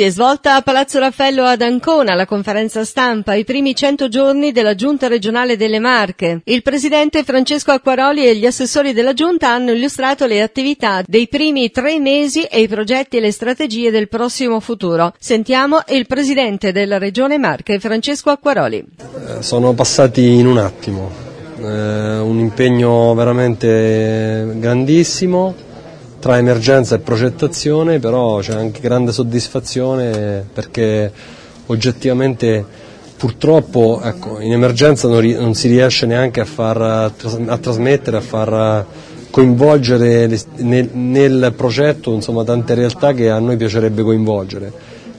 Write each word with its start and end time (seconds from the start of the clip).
Si 0.00 0.06
è 0.06 0.10
svolta 0.10 0.54
a 0.54 0.62
Palazzo 0.62 0.98
Raffaello 0.98 1.44
ad 1.44 1.60
Ancona 1.60 2.14
la 2.14 2.24
conferenza 2.24 2.86
stampa, 2.86 3.34
i 3.34 3.44
primi 3.44 3.74
100 3.74 4.08
giorni 4.08 4.50
della 4.50 4.74
Giunta 4.74 5.08
regionale 5.08 5.58
delle 5.58 5.78
Marche. 5.78 6.40
Il 6.44 6.62
presidente 6.62 7.22
Francesco 7.22 7.70
Acquaroli 7.70 8.26
e 8.26 8.34
gli 8.34 8.46
assessori 8.46 8.94
della 8.94 9.12
Giunta 9.12 9.50
hanno 9.50 9.72
illustrato 9.72 10.24
le 10.24 10.40
attività 10.40 11.02
dei 11.06 11.28
primi 11.28 11.70
tre 11.70 11.98
mesi 11.98 12.44
e 12.44 12.62
i 12.62 12.66
progetti 12.66 13.18
e 13.18 13.20
le 13.20 13.30
strategie 13.30 13.90
del 13.90 14.08
prossimo 14.08 14.58
futuro. 14.60 15.12
Sentiamo 15.18 15.82
il 15.88 16.06
presidente 16.06 16.72
della 16.72 16.96
regione 16.96 17.36
Marche, 17.36 17.78
Francesco 17.78 18.30
Acquaroli. 18.30 18.78
Eh, 18.78 19.42
sono 19.42 19.74
passati 19.74 20.26
in 20.26 20.46
un 20.46 20.56
attimo, 20.56 21.10
eh, 21.58 22.18
un 22.20 22.38
impegno 22.38 23.12
veramente 23.12 24.50
grandissimo 24.54 25.68
tra 26.20 26.36
emergenza 26.36 26.94
e 26.94 26.98
progettazione, 26.98 27.98
però 27.98 28.38
c'è 28.38 28.54
anche 28.54 28.80
grande 28.80 29.10
soddisfazione 29.10 30.46
perché 30.52 31.10
oggettivamente 31.66 32.64
purtroppo 33.16 34.00
ecco, 34.02 34.38
in 34.40 34.52
emergenza 34.52 35.08
non, 35.08 35.20
ri- 35.20 35.34
non, 35.34 35.54
si 35.54 35.68
riesce 35.68 36.06
neanche 36.06 36.40
a, 36.40 36.44
far, 36.44 36.80
a 36.80 37.58
trasmettere, 37.58 38.18
a 38.18 38.20
far 38.20 38.86
coinvolgere 39.30 40.26
le, 40.26 40.40
nel, 40.56 40.90
nel, 40.92 41.52
progetto 41.56 42.12
insomma, 42.12 42.44
tante 42.44 42.74
realtà 42.74 43.12
che 43.12 43.30
a 43.30 43.38
noi 43.38 43.56
piacerebbe 43.56 44.02
coinvolgere 44.02 44.72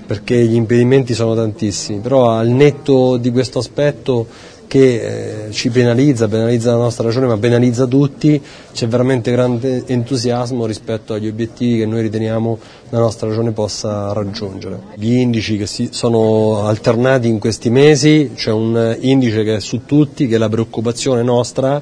perché 0.06 0.36
gli 0.44 0.56
impedimenti 0.56 1.14
sono 1.14 1.36
tantissimi, 1.36 2.00
però 2.00 2.32
al 2.32 2.50
netto 2.50 3.18
di 3.18 3.32
questo 3.32 3.60
aspetto 3.60 4.28
che 4.72 5.48
eh, 5.48 5.52
ci 5.52 5.70
penalizza, 5.70 6.30
penalizza 6.30 6.72
la 6.72 6.78
nostra 6.78 7.04
ragione 7.04 7.28
ma 7.28 7.38
penalizza 7.38 7.86
tutti, 7.88 8.42
c'è 8.72 8.88
veramente 8.88 9.30
grande 9.30 9.84
entusiasmo 9.86 10.66
rispetto 10.66 11.14
agli 11.14 11.28
obiettivi 11.28 11.80
che 11.80 11.86
noi 11.86 12.04
riteniamo 12.04 12.58
la 12.88 13.00
nostra 13.00 13.28
ragione 13.28 13.52
possa 13.52 14.14
raggiungere. 14.14 14.80
Gli 14.96 15.12
indici 15.12 15.58
che 15.58 15.66
si 15.68 15.90
sono 15.92 16.66
alternati 16.66 17.28
in 17.28 17.40
questi 17.40 17.70
mesi, 17.70 18.32
c'è 18.34 18.52
un 18.52 18.96
indice 19.02 19.44
che 19.44 19.56
è 19.58 19.60
su 19.60 19.82
tutti, 19.86 20.26
che 20.26 20.36
è 20.36 20.38
la 20.38 20.48
preoccupazione 20.48 21.22
nostra 21.22 21.82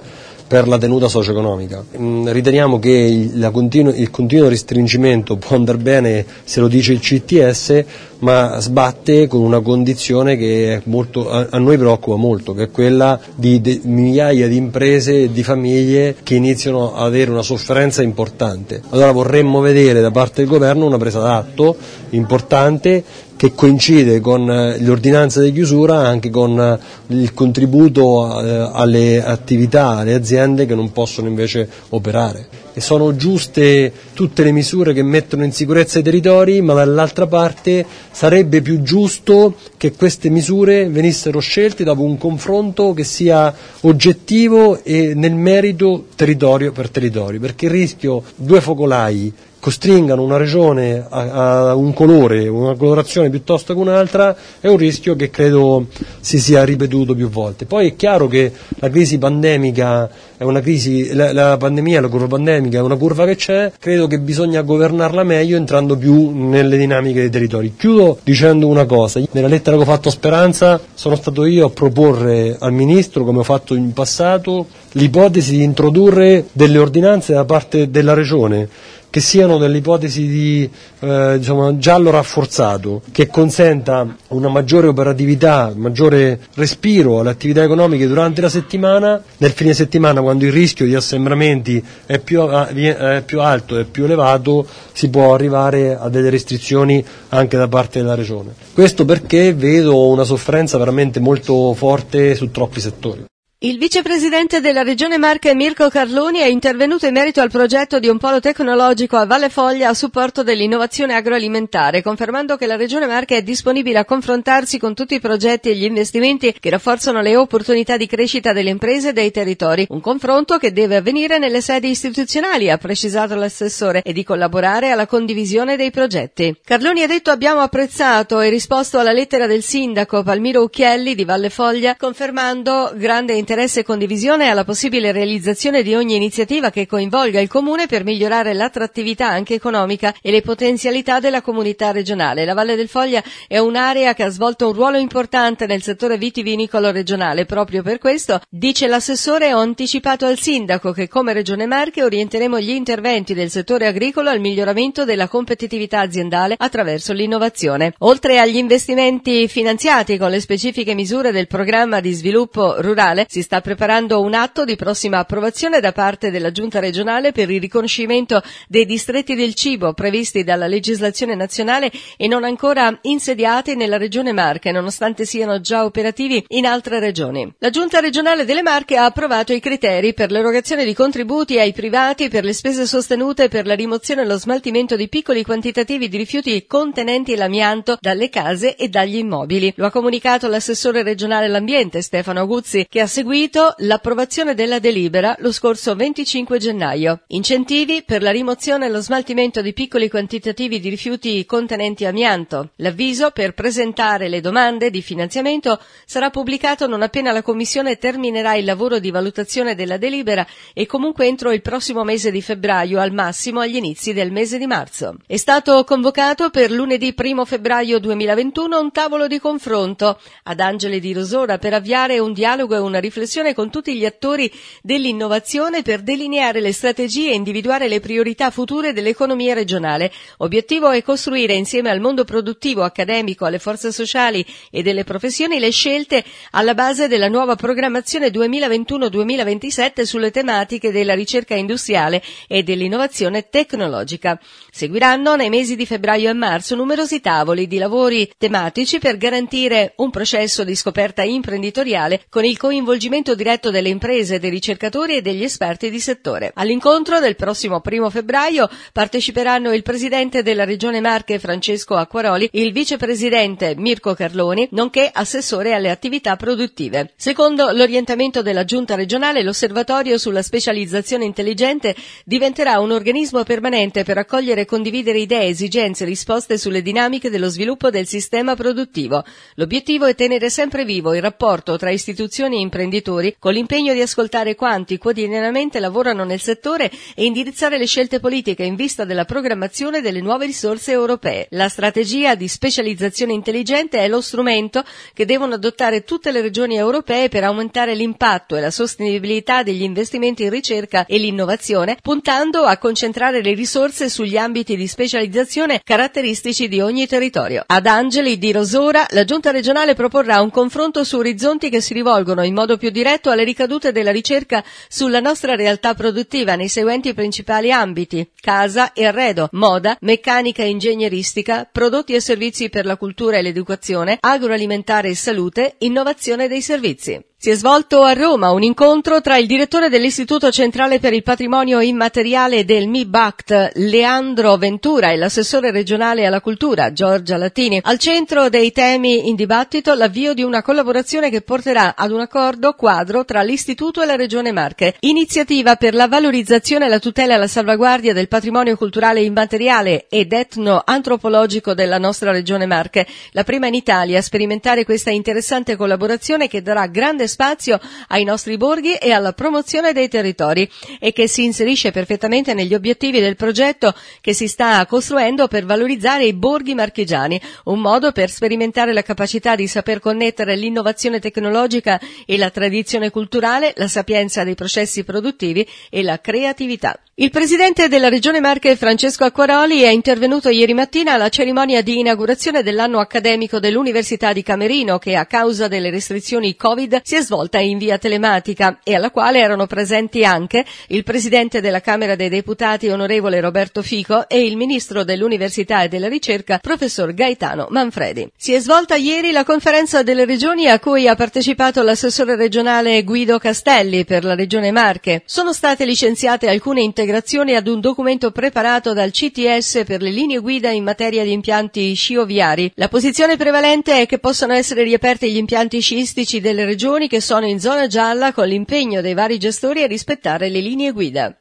per 0.49 0.67
la 0.67 0.79
tenuta 0.79 1.07
socio-economica. 1.07 1.83
Mm, 1.95 2.27
riteniamo 2.29 2.79
che 2.79 2.89
il 2.89 3.49
continuo, 3.53 3.93
il 3.93 4.09
continuo 4.09 4.49
restringimento 4.49 5.37
può 5.37 5.55
andare 5.55 5.77
bene 5.77 6.25
se 6.43 6.59
lo 6.59 6.67
dice 6.67 6.91
il 6.91 6.99
CTS, 6.99 7.83
ma 8.21 8.59
sbatte 8.59 9.27
con 9.27 9.41
una 9.41 9.59
condizione 9.59 10.37
che 10.37 10.81
molto, 10.85 11.29
a, 11.29 11.49
a, 11.51 11.59
noi 11.59 11.77
preoccupa 11.77 12.17
molto, 12.17 12.55
che 12.55 12.63
è 12.63 12.71
quella 12.71 13.19
di 13.35 13.61
de, 13.61 13.79
migliaia 13.83 14.47
di 14.47 14.55
imprese 14.55 15.21
e 15.21 15.31
di 15.31 15.43
famiglie 15.43 16.15
che 16.23 16.33
iniziano 16.33 16.95
ad 16.95 17.05
avere 17.05 17.29
una 17.29 17.43
sofferenza 17.43 18.01
importante. 18.01 18.81
Allora 18.89 19.11
vorremmo 19.11 19.59
vedere 19.59 20.01
da 20.01 20.09
parte 20.09 20.41
del 20.41 20.49
governo 20.49 20.87
una 20.87 20.97
presa 20.97 21.19
d'atto 21.19 21.75
importante 22.09 23.03
che 23.39 23.55
coincide 23.55 24.19
con 24.19 24.51
eh, 24.51 24.81
l'ordinanza 24.81 25.41
di 25.41 25.53
chiusura 25.53 25.99
anche 26.05 26.29
con 26.29 26.59
eh, 26.59 26.77
il 27.15 27.33
contributo 27.33 28.43
eh, 28.43 28.69
alle 28.73 29.23
attività, 29.23 29.95
alle 29.95 30.13
aziende 30.13 30.65
che 30.65 30.75
non 30.75 30.91
possono 30.91 31.29
invece 31.29 31.69
operare. 31.89 32.49
E 32.73 32.81
sono 32.81 33.15
giuste 33.15 33.93
tutte 34.13 34.43
le 34.43 34.51
misure 34.51 34.91
che 34.91 35.03
mettono 35.03 35.45
in 35.45 35.53
sicurezza 35.53 35.99
i 35.99 36.03
territori, 36.03 36.59
ma 36.61 36.73
dall'altra 36.73 37.27
parte 37.27 37.85
sarebbe 38.11 38.61
più 38.61 38.81
giusto 38.81 39.55
che 39.77 39.93
queste 39.93 40.27
misure 40.27 40.89
venissero 40.89 41.39
scelte 41.39 41.85
dopo 41.85 42.01
un 42.01 42.17
confronto 42.17 42.91
che 42.91 43.05
sia 43.05 43.55
oggettivo 43.81 44.83
e 44.83 45.13
nel 45.15 45.35
merito 45.35 46.07
territorio 46.13 46.73
per 46.73 46.89
territorio, 46.89 47.39
perché 47.39 47.67
il 47.67 47.71
rischio 47.71 48.21
due 48.35 48.59
focolai 48.59 49.33
costringano 49.59 50.23
una 50.23 50.37
regione 50.37 51.05
a, 51.07 51.69
a, 51.69 51.75
un 51.75 51.93
colore, 51.93 52.47
una 52.47 52.75
colorazione 52.75 53.29
piuttosto 53.29 53.73
che 53.73 53.79
un'altra, 53.79 54.35
è 54.59 54.67
un 54.67 54.77
rischio 54.77 55.15
che 55.15 55.29
credo 55.29 55.87
si 56.19 56.39
sia 56.39 56.63
ripetuto 56.63 57.13
più 57.13 57.29
volte. 57.29 57.65
Poi 57.65 57.89
è 57.89 57.95
chiaro 57.95 58.27
che 58.27 58.51
la 58.79 58.89
crisi 58.89 59.17
pandemica 59.17 60.09
è 60.37 60.43
una 60.43 60.61
crisi, 60.61 61.13
la, 61.13 61.33
la 61.33 61.57
pandemia, 61.57 61.99
la 61.99 62.07
curva 62.07 62.27
pandemica 62.27 62.77
è 62.77 62.81
una 62.81 62.95
curva 62.95 63.25
che 63.25 63.35
c'è, 63.35 63.73
credo 63.77 64.07
che 64.07 64.19
bisogna 64.19 64.61
governarla 64.61 65.23
meglio 65.23 65.57
entrando 65.57 65.97
più 65.97 66.31
nelle 66.33 66.77
dinamiche 66.77 67.19
dei 67.19 67.29
territori. 67.29 67.73
Chiudo 67.75 68.19
dicendo 68.23 68.67
una 68.67 68.85
cosa, 68.85 69.21
nella 69.31 69.47
lettera 69.47 69.75
che 69.75 69.81
ho 69.81 69.85
fatto 69.85 70.07
a 70.07 70.11
Speranza 70.11 70.79
sono 70.93 71.15
stato 71.15 71.45
io 71.45 71.65
a 71.65 71.69
proporre 71.69 72.55
al 72.57 72.71
Ministro, 72.71 73.25
come 73.25 73.39
ho 73.39 73.43
fatto 73.43 73.75
in 73.75 73.91
passato, 73.91 74.67
l'ipotesi 74.93 75.57
di 75.57 75.63
introdurre 75.63 76.45
delle 76.53 76.77
ordinanze 76.77 77.33
da 77.33 77.43
parte 77.43 77.89
della 77.89 78.13
Regione 78.13 78.69
che 79.09 79.19
siano 79.19 79.57
delle 79.57 79.77
ipotesi 79.77 80.27
di 80.27 80.69
eh, 80.99 81.35
diciamo, 81.37 81.77
giallo 81.77 82.11
rafforzato, 82.11 83.01
che 83.11 83.27
consenta 83.27 84.15
una 84.29 84.49
maggiore 84.49 84.87
operatività, 84.87 85.73
maggiore 85.75 86.39
respiro 86.55 87.19
alle 87.19 87.31
attività 87.31 87.63
economiche 87.63 88.07
durante 88.07 88.41
la 88.41 88.49
settimana, 88.49 89.21
nel 89.37 89.51
fine 89.51 89.73
settimana 89.73 90.21
quando 90.21 90.45
il 90.45 90.51
rischio 90.51 90.85
di 90.85 90.95
assembramenti 90.95 91.83
è 92.05 92.19
più, 92.19 92.47
è 92.47 93.23
più 93.25 93.41
alto 93.41 93.77
e 93.77 93.85
più 93.85 94.03
elevato 94.03 94.65
si 94.93 95.09
può 95.09 95.33
arrivare 95.33 95.97
a 95.97 96.09
delle 96.09 96.29
restrizioni 96.29 97.03
anche 97.29 97.57
da 97.57 97.67
parte 97.67 97.99
della 97.99 98.15
Regione. 98.15 98.53
Questo 98.73 99.05
perché 99.05 99.53
vedo 99.53 100.07
una 100.07 100.23
sofferenza 100.23 100.77
veramente 100.77 101.19
molto 101.19 101.73
forte 101.73 102.35
su 102.35 102.51
troppi 102.51 102.79
settori. 102.79 103.25
Il 103.61 103.77
vicepresidente 103.77 104.61
della 104.61 104.83
Regione 104.83 105.17
Marche 105.17 105.53
Mirko 105.53 105.89
Carloni 105.89 106.39
è 106.39 106.45
intervenuto 106.45 107.07
in 107.07 107.11
merito 107.11 107.41
al 107.41 107.51
progetto 107.51 107.99
di 107.99 108.07
un 108.07 108.17
polo 108.17 108.39
tecnologico 108.39 109.17
a 109.17 109.25
Valle 109.25 109.49
Foglia 109.49 109.89
a 109.89 109.93
supporto 109.93 110.43
dell'innovazione 110.43 111.13
agroalimentare, 111.13 112.01
confermando 112.01 112.55
che 112.55 112.65
la 112.67 112.77
Regione 112.77 113.05
Marche 113.05 113.35
è 113.35 113.43
disponibile 113.43 113.97
a 113.97 114.05
confrontarsi 114.05 114.79
con 114.79 114.93
tutti 114.93 115.15
i 115.15 115.19
progetti 115.19 115.67
e 115.67 115.75
gli 115.75 115.83
investimenti 115.83 116.55
che 116.57 116.69
rafforzano 116.69 117.19
le 117.19 117.35
opportunità 117.35 117.97
di 117.97 118.07
crescita 118.07 118.53
delle 118.53 118.69
imprese 118.69 119.09
e 119.09 119.13
dei 119.13 119.29
territori. 119.29 119.87
Un 119.89 119.99
confronto 119.99 120.57
che 120.57 120.71
deve 120.71 120.95
avvenire 120.95 121.37
nelle 121.37 121.59
sedi 121.59 121.89
istituzionali, 121.89 122.69
ha 122.69 122.77
precisato 122.77 123.35
l'assessore, 123.35 124.03
e 124.03 124.13
di 124.13 124.23
collaborare 124.23 124.91
alla 124.91 125.05
condivisione 125.05 125.75
dei 125.75 125.91
progetti. 125.91 126.55
Carloni 126.63 127.03
ha 127.03 127.07
detto 127.07 127.29
abbiamo 127.29 127.59
apprezzato 127.59 128.39
e 128.39 128.47
risposto 128.47 128.99
alla 128.99 129.11
lettera 129.11 129.47
del 129.47 129.63
sindaco 129.63 130.23
Palmiro 130.23 130.61
Ucchielli 130.61 131.13
di 131.13 131.25
Valle 131.25 131.49
Foglia, 131.49 131.97
confermando 131.97 132.93
grande 132.95 133.33
interesse 133.33 133.47
interesse 133.49 133.79
e 133.79 133.83
condivisione 133.83 134.47
alla 134.47 134.63
possibile 134.63 135.11
realizzazione 135.11 135.81
di 135.81 135.95
ogni 135.95 136.15
iniziativa 136.15 136.69
che 136.69 136.85
coinvolga 136.85 137.39
il 137.39 137.47
Comune 137.47 137.87
per 137.87 138.03
migliorare 138.03 138.53
l'attrattività 138.53 139.27
anche 139.27 139.55
economica 139.55 140.13
e 140.21 140.29
le 140.29 140.43
potenzialità 140.43 141.19
della 141.19 141.41
comunità 141.41 141.91
regionale. 141.91 142.45
La 142.45 142.53
Valle 142.53 142.75
del 142.75 142.87
Foglia 142.87 143.23
è 143.47 143.57
un'area 143.57 144.13
che 144.13 144.21
ha 144.21 144.29
svolto 144.29 144.67
un 144.67 144.73
ruolo 144.73 144.99
importante 144.99 145.65
nel 145.65 145.81
settore 145.81 146.19
vitivinicolo 146.19 146.91
regionale. 146.91 147.45
Proprio 147.45 147.81
per 147.81 147.97
questo, 147.97 148.39
dice 148.47 148.85
l'assessore, 148.85 149.51
ho 149.51 149.59
anticipato 149.59 150.27
al 150.27 150.37
sindaco 150.37 150.91
che 150.91 151.07
come 151.07 151.33
Regione 151.33 151.65
Marche 151.65 152.03
orienteremo 152.03 152.59
gli 152.59 152.69
interventi 152.69 153.33
del 153.33 153.49
settore 153.49 153.87
agricolo 153.87 154.29
al 154.29 154.39
miglioramento 154.39 155.05
della 155.05 155.27
competitività 155.27 156.01
aziendale 156.01 156.53
attraverso 156.55 157.13
l'innovazione. 157.13 157.93
Oltre 157.99 158.37
agli 158.37 158.57
investimenti 158.57 159.47
finanziati 159.47 160.19
con 160.19 160.29
le 160.29 160.39
specifiche 160.39 160.93
misure 160.93 161.31
del 161.31 161.47
programma 161.47 161.99
di 161.99 162.11
sviluppo 162.11 162.79
rurale, 162.79 163.25
si 163.27 163.38
si 163.39 163.45
sta 163.45 163.61
preparando 163.61 164.19
un 164.19 164.33
atto 164.33 164.65
di 164.65 164.75
prossima 164.75 165.19
approvazione 165.19 165.79
da 165.79 165.93
parte 165.93 166.29
della 166.29 166.51
Giunta 166.51 166.79
regionale 166.79 167.31
per 167.31 167.49
il 167.49 167.61
riconoscimento 167.61 168.41
dei 168.67 168.85
distretti 168.85 169.33
del 169.33 169.53
cibo 169.53 169.93
previsti 169.93 170.43
dalla 170.43 170.67
legislazione 170.67 171.35
nazionale 171.35 171.89
e 172.17 172.27
non 172.27 172.43
ancora 172.43 172.97
insediati 173.03 173.75
nella 173.75 173.97
regione 173.97 174.33
Marche, 174.33 174.73
nonostante 174.73 175.23
siano 175.23 175.61
già 175.61 175.85
operativi 175.85 176.43
in 176.49 176.65
altre 176.65 176.99
regioni. 176.99 177.49
La 177.59 177.69
Giunta 177.69 178.01
regionale 178.01 178.43
delle 178.43 178.61
Marche 178.61 178.97
ha 178.97 179.05
approvato 179.05 179.53
i 179.53 179.61
criteri 179.61 180.13
per 180.13 180.31
l'erogazione 180.31 180.83
di 180.83 180.93
contributi 180.93 181.59
ai 181.59 181.71
privati 181.71 182.27
per 182.27 182.43
le 182.43 182.53
spese 182.53 182.85
sostenute 182.85 183.47
per 183.47 183.65
la 183.65 183.75
rimozione 183.75 184.23
e 184.23 184.25
lo 184.25 184.37
smaltimento 184.37 184.97
di 184.97 185.07
piccoli 185.07 185.45
quantitativi 185.45 186.09
di 186.09 186.17
rifiuti 186.17 186.65
contenenti 186.67 187.37
l'amianto 187.37 187.97
dalle 188.01 188.27
case 188.27 188.75
e 188.75 188.89
dagli 188.89 189.15
immobili. 189.15 189.71
Lo 189.77 189.85
ha 189.85 189.91
comunicato 189.91 190.49
l'assessore 190.49 191.03
regionale 191.03 191.45
all'ambiente 191.45 192.01
Stefano 192.01 192.45
Guzzi, 192.45 192.85
che 192.89 192.99
ha 192.99 193.07
seguito 193.07 193.27
seguito 193.29 193.75
l'approvazione 193.77 194.55
della 194.55 194.79
delibera 194.79 195.35
lo 195.37 195.51
scorso 195.51 195.93
25 195.93 196.57
gennaio. 196.57 197.21
Incentivi 197.27 198.01
per 198.01 198.23
la 198.23 198.31
rimozione 198.31 198.87
e 198.87 198.89
lo 198.89 199.01
smaltimento 199.01 199.61
di 199.61 199.71
piccoli 199.71 200.09
quantitativi 200.09 200.79
di 200.79 200.89
rifiuti 200.89 201.45
contenenti 201.45 202.05
amianto. 202.05 202.71
L'avviso 202.77 203.29
per 203.29 203.53
presentare 203.53 204.29
le 204.29 204.41
domande 204.41 204.89
di 204.89 205.03
finanziamento 205.03 205.79
sarà 206.07 206.31
pubblicato 206.31 206.87
non 206.87 207.03
appena 207.03 207.31
la 207.31 207.43
Commissione 207.43 207.99
terminerà 207.99 208.55
il 208.55 208.65
lavoro 208.65 208.97
di 208.97 209.11
valutazione 209.11 209.75
della 209.75 209.97
delibera 209.97 210.43
e 210.73 210.87
comunque 210.87 211.27
entro 211.27 211.51
il 211.51 211.61
prossimo 211.61 212.03
mese 212.03 212.31
di 212.31 212.41
febbraio, 212.41 212.99
al 212.99 213.13
massimo 213.13 213.59
agli 213.59 213.75
inizi 213.75 214.11
del 214.11 214.31
mese 214.31 214.57
di 214.57 214.65
marzo. 214.65 215.17
È 215.27 215.37
stato 215.37 215.83
convocato 215.83 216.49
per 216.49 216.71
lunedì 216.71 217.13
1 217.15 217.45
febbraio 217.45 217.99
2021 217.99 218.79
un 218.79 218.91
tavolo 218.91 219.27
di 219.27 219.37
confronto 219.37 220.19
ad 220.45 220.59
Angeli 220.59 220.99
di 220.99 221.13
Rosora 221.13 221.59
per 221.59 221.75
avviare 221.75 222.17
un 222.17 222.33
dialogo 222.33 222.73
e 222.73 222.79
una 222.79 222.97
riflessione 222.97 223.17
riflessione 223.19 223.53
con 223.53 223.69
tutti 223.69 223.95
gli 223.95 224.05
attori 224.05 224.51
dell'innovazione 224.81 225.81
per 225.81 226.01
delineare 226.01 226.61
le 226.61 226.71
strategie 226.71 227.31
e 227.31 227.35
individuare 227.35 227.87
le 227.87 227.99
priorità 227.99 228.49
future 228.49 228.93
dell'economia 228.93 229.53
regionale. 229.53 230.11
Obiettivo 230.37 230.89
è 230.89 231.03
costruire 231.03 231.53
insieme 231.53 231.89
al 231.89 231.99
mondo 231.99 232.23
produttivo, 232.23 232.83
accademico, 232.83 233.45
alle 233.45 233.59
forze 233.59 233.91
sociali 233.91 234.45
e 234.71 234.81
delle 234.81 235.03
professioni 235.03 235.59
le 235.59 235.71
scelte 235.71 236.23
alla 236.51 236.73
base 236.73 237.07
della 237.07 237.27
nuova 237.27 237.55
programmazione 237.55 238.29
2021-2027 238.29 240.03
sulle 240.03 240.31
tematiche 240.31 240.91
della 240.91 241.13
ricerca 241.13 241.55
industriale 241.55 242.23
e 242.47 242.63
dell'innovazione 242.63 243.49
tecnologica. 243.49 244.39
Seguiranno 244.71 245.35
nei 245.35 245.49
mesi 245.49 245.75
di 245.75 245.85
febbraio 245.85 246.29
e 246.29 246.33
marzo 246.33 246.75
numerosi 246.75 247.19
tavoli 247.19 247.67
di 247.67 247.77
lavori 247.77 248.31
tematici 248.37 248.99
per 248.99 249.17
garantire 249.17 249.93
un 249.97 250.09
processo 250.09 250.63
di 250.63 250.75
scoperta 250.75 251.23
imprenditoriale 251.23 252.23
con 252.29 252.45
il 252.45 252.57
coinvolgimento 252.57 253.07
diretto 253.09 253.71
delle 253.71 253.89
imprese, 253.89 254.37
dei 254.37 254.51
ricercatori 254.51 255.15
e 255.15 255.21
degli 255.21 255.43
esperti 255.43 255.89
di 255.89 255.99
settore. 255.99 256.51
All'incontro 256.53 257.19
del 257.19 257.35
prossimo 257.35 257.81
primo 257.81 258.09
febbraio 258.11 258.69
parteciperanno 258.93 259.73
il 259.73 259.81
presidente 259.81 260.43
della 260.43 260.63
Regione 260.63 261.01
Marche 261.01 261.39
Francesco 261.39 261.95
Acquaroli, 261.95 262.49
il 262.53 262.71
vicepresidente 262.71 263.73
Mirko 263.75 264.13
Carloni, 264.13 264.67
nonché 264.73 265.09
assessore 265.11 265.73
alle 265.73 265.89
attività 265.89 266.35
produttive. 266.35 267.13
Secondo 267.15 267.71
l'orientamento 267.71 268.43
della 268.43 268.63
Giunta 268.63 268.93
regionale, 268.93 269.41
l'osservatorio 269.41 270.19
sulla 270.19 270.43
specializzazione 270.43 271.25
intelligente 271.25 271.95
diventerà 272.25 272.79
un 272.79 272.91
organismo 272.91 273.43
permanente 273.43 274.03
per 274.03 274.19
accogliere 274.19 274.61
e 274.61 274.65
condividere 274.65 275.19
idee, 275.19 275.47
esigenze 275.47 276.03
e 276.03 276.07
risposte 276.07 276.59
sulle 276.59 276.83
dinamiche 276.83 277.31
dello 277.31 277.49
sviluppo 277.49 277.89
del 277.89 278.05
sistema 278.05 278.55
produttivo. 278.55 279.23
L'obiettivo 279.55 280.05
è 280.05 280.13
tenere 280.13 280.51
sempre 280.51 280.85
vivo 280.85 281.15
il 281.15 281.21
rapporto 281.21 281.75
tra 281.75 281.89
istituzioni 281.89 282.57
e 282.57 282.61
imprenditori 282.61 282.97
con 283.01 283.53
l'impegno 283.53 283.93
di 283.93 284.01
ascoltare 284.01 284.55
quanti 284.55 284.97
quotidianamente 284.97 285.79
lavorano 285.79 286.23
nel 286.23 286.39
settore 286.39 286.91
e 287.15 287.25
indirizzare 287.25 287.77
le 287.77 287.85
scelte 287.85 288.19
politiche 288.19 288.63
in 288.63 288.75
vista 288.75 289.05
della 289.05 289.25
programmazione 289.25 290.01
delle 290.01 290.21
nuove 290.21 290.45
risorse 290.45 290.91
europee. 290.91 291.47
La 291.51 291.69
strategia 291.69 292.35
di 292.35 292.47
specializzazione 292.47 293.33
intelligente 293.33 293.99
è 293.99 294.07
lo 294.07 294.21
strumento 294.21 294.83
che 295.13 295.25
devono 295.25 295.55
adottare 295.55 296.03
tutte 296.03 296.31
le 296.31 296.41
regioni 296.41 296.75
europee 296.75 297.29
per 297.29 297.43
aumentare 297.43 297.95
l'impatto 297.95 298.55
e 298.55 298.61
la 298.61 298.71
sostenibilità 298.71 299.63
degli 299.63 299.83
investimenti 299.83 300.43
in 300.43 300.49
ricerca 300.49 301.05
e 301.05 301.17
l'innovazione, 301.17 301.97
puntando 302.01 302.63
a 302.63 302.77
concentrare 302.77 303.41
le 303.41 303.53
risorse 303.53 304.09
sugli 304.09 304.37
ambiti 304.37 304.75
di 304.75 304.87
specializzazione 304.87 305.81
caratteristici 305.83 306.67
di 306.67 306.81
ogni 306.81 307.07
territorio. 307.07 307.63
Ad 307.65 307.85
Angeli 307.85 308.37
di 308.37 308.51
Rosora, 308.51 309.05
la 309.09 309.23
Giunta 309.23 309.51
regionale 309.51 309.93
proporrà 309.93 310.41
un 310.41 310.49
confronto 310.51 311.03
su 311.03 311.17
orizzonti 311.17 311.69
che 311.69 311.81
si 311.81 311.93
rivolgono 311.93 312.43
in 312.43 312.53
modo 312.53 312.77
più 312.79 312.89
diretto 312.89 313.29
alle 313.29 313.43
ricadute 313.43 313.91
della 313.91 314.09
ricerca 314.09 314.63
sulla 314.87 315.19
nostra 315.19 315.53
realtà 315.55 315.93
produttiva 315.93 316.55
nei 316.55 316.69
seguenti 316.69 317.13
principali 317.13 317.71
ambiti: 317.71 318.27
casa 318.41 318.93
e 318.93 319.05
arredo, 319.05 319.49
moda, 319.51 319.95
meccanica 320.01 320.63
e 320.63 320.69
ingegneristica, 320.69 321.69
prodotti 321.71 322.15
e 322.15 322.21
servizi 322.21 322.69
per 322.69 322.85
la 322.87 322.97
cultura 322.97 323.37
e 323.37 323.43
l'educazione, 323.43 324.17
agroalimentare 324.19 325.09
e 325.09 325.15
salute, 325.15 325.75
innovazione 325.79 326.47
dei 326.47 326.61
servizi. 326.61 327.23
Si 327.41 327.49
è 327.49 327.55
svolto 327.55 328.03
a 328.03 328.11
Roma 328.11 328.51
un 328.51 328.63
incontro 328.63 329.21
tra 329.21 329.37
il 329.37 329.47
direttore 329.47 329.87
dell'Istituto 329.87 330.51
Centrale 330.51 330.99
per 330.99 331.13
il 331.13 331.23
Patrimonio 331.23 331.79
Immateriale 331.79 332.65
del 332.65 332.89
MIBACT, 332.89 333.71
Leandro 333.75 334.57
Ventura, 334.57 335.11
e 335.11 335.15
l'assessore 335.15 335.71
regionale 335.71 336.25
alla 336.25 336.41
cultura, 336.41 336.91
Giorgia 336.91 337.37
Latini. 337.37 337.79
Al 337.81 337.97
centro 337.97 338.49
dei 338.49 338.73
temi 338.73 339.29
in 339.29 339.37
dibattito 339.37 339.93
l'avvio 339.93 340.33
di 340.33 340.43
una 340.43 340.61
collaborazione 340.61 341.29
che 341.29 341.39
porterà 341.39 341.95
ad 341.95 342.11
un 342.11 342.19
accordo 342.19 342.73
quadro 342.73 343.23
tra 343.23 343.41
l'Istituto 343.41 344.01
e 344.01 344.05
la 344.05 344.17
Regione 344.17 344.51
Marche. 344.51 344.95
Iniziativa 344.99 345.77
per 345.77 345.93
la 345.93 346.09
valorizzazione, 346.09 346.89
la 346.89 346.99
tutela 346.99 347.35
e 347.35 347.37
la 347.37 347.47
salvaguardia 347.47 348.11
del 348.11 348.27
patrimonio 348.27 348.75
culturale 348.75 349.21
immateriale 349.21 350.07
ed 350.09 350.33
etno-antropologico 350.33 351.73
della 351.73 351.99
nostra 351.99 352.31
Regione 352.31 352.65
Marche. 352.65 353.07
La 353.31 353.45
prima 353.45 353.67
in 353.67 353.75
Italia 353.75 354.19
a 354.19 354.21
sperimentare 354.21 354.83
questa 354.83 355.09
interessante 355.09 355.77
collaborazione 355.77 356.49
che 356.49 356.61
darà 356.61 356.85
grande 356.87 357.27
spazio 357.29 357.79
ai 358.09 358.25
nostri 358.25 358.57
borghi 358.57 358.95
e 358.95 359.13
alla 359.13 359.31
promozione 359.31 359.93
dei 359.93 360.09
territori 360.09 360.69
e 360.99 361.13
che 361.13 361.29
si 361.29 361.45
inserisce 361.45 361.91
perfettamente 361.91 362.53
negli 362.53 362.73
obiettivi 362.73 363.21
del 363.21 363.37
progetto 363.37 363.95
che 364.19 364.33
si 364.33 364.49
sta 364.49 364.85
costruendo 364.85 365.47
per 365.47 365.65
valorizzare 365.65 366.25
i 366.25 366.33
borghi 366.33 366.73
marchigiani, 366.73 367.39
un 367.65 367.79
modo 367.79 368.11
per 368.11 368.29
sperimentare 368.29 368.91
la 368.91 369.03
capacità 369.03 369.55
di 369.55 369.67
saper 369.67 370.01
connettere 370.01 370.57
l'innovazione 370.57 371.21
tecnologica 371.21 371.97
e 372.25 372.37
la 372.37 372.49
tradizione 372.49 373.09
culturale, 373.11 373.73
la 373.77 373.87
sapienza 373.87 374.43
dei 374.43 374.55
processi 374.55 375.05
produttivi 375.05 375.65
e 375.89 376.03
la 376.03 376.19
creatività. 376.19 376.99
Il 377.21 377.31
presidente 377.31 377.89
della 377.89 378.07
Regione 378.07 378.39
Marche, 378.39 378.77
Francesco 378.77 379.25
Acquaroli, 379.25 379.81
è 379.81 379.89
intervenuto 379.89 380.47
ieri 380.47 380.73
mattina 380.73 381.15
alla 381.15 381.27
cerimonia 381.27 381.81
di 381.81 381.99
inaugurazione 381.99 382.63
dell'anno 382.63 382.99
accademico 382.99 383.59
dell'Università 383.59 384.31
di 384.31 384.41
Camerino, 384.41 384.99
che 384.99 385.17
a 385.17 385.25
causa 385.25 385.67
delle 385.67 385.89
restrizioni 385.89 386.55
Covid 386.55 387.01
si 387.03 387.15
è 387.15 387.18
svolta 387.21 387.59
in 387.59 387.77
via 387.77 387.97
telematica 387.97 388.79
e 388.83 388.95
alla 388.95 389.11
quale 389.11 389.39
erano 389.39 389.67
presenti 389.67 390.23
anche 390.23 390.65
il 390.87 391.03
presidente 391.03 391.61
della 391.61 391.81
Camera 391.81 392.15
dei 392.15 392.29
Deputati, 392.29 392.89
onorevole 392.89 393.39
Roberto 393.39 393.81
Fico, 393.81 394.27
e 394.27 394.45
il 394.45 394.57
ministro 394.57 395.03
dell'Università 395.03 395.83
e 395.83 395.87
della 395.87 396.07
Ricerca, 396.07 396.59
professor 396.59 397.13
Gaetano 397.13 397.67
Manfredi. 397.69 398.29
Si 398.37 398.53
è 398.53 398.59
svolta 398.59 398.95
ieri 398.95 399.31
la 399.31 399.43
conferenza 399.43 400.03
delle 400.03 400.25
regioni 400.25 400.67
a 400.67 400.79
cui 400.79 401.07
ha 401.07 401.15
partecipato 401.15 401.81
l'assessore 401.81 402.35
regionale 402.35 403.03
Guido 403.03 403.37
Castelli 403.37 404.05
per 404.05 404.23
la 404.23 404.35
Regione 404.35 404.71
Marche. 404.71 405.23
Sono 405.25 405.53
state 405.53 405.85
licenziate 405.85 406.47
alcune 406.49 406.81
integrazioni 406.81 407.55
ad 407.55 407.67
un 407.67 407.79
documento 407.81 408.31
preparato 408.31 408.93
dal 408.93 409.11
CTS 409.11 409.83
per 409.85 410.01
le 410.01 410.11
linee 410.11 410.39
guida 410.39 410.69
in 410.69 410.83
materia 410.83 411.23
di 411.23 411.31
impianti 411.31 411.93
scioviari. 411.93 412.71
La 412.75 412.87
posizione 412.87 413.35
prevalente 413.35 414.01
è 414.01 414.05
che 414.05 414.19
possano 414.19 414.53
essere 414.53 414.83
riaperti 414.83 415.31
gli 415.31 415.37
impianti 415.37 415.81
sciistici 415.81 416.39
delle 416.39 416.63
regioni 416.65 417.07
che 417.09 417.19
sono 417.19 417.47
in 417.47 417.59
zona 417.59 417.87
gialla 417.87 418.31
con 418.31 418.47
l'impegno 418.47 419.01
dei 419.01 419.15
vari 419.15 419.37
gestori 419.39 419.81
a 419.81 419.87
rispettare 419.87 420.47
le 420.47 420.59
linee 420.61 420.91
guida. 420.91 421.35